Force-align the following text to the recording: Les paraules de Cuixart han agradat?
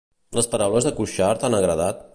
Les 0.37 0.47
paraules 0.53 0.87
de 0.89 0.95
Cuixart 1.01 1.47
han 1.51 1.59
agradat? 1.59 2.05